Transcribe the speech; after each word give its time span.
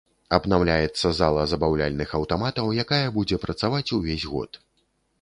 Абнаўляецца 0.37 1.11
зала 1.19 1.43
забаўляльных 1.51 2.17
аўтаматаў, 2.21 2.75
якая 2.87 3.03
будзе 3.19 3.43
працаваць 3.47 3.87
увесь 4.03 4.29
год. 4.35 4.63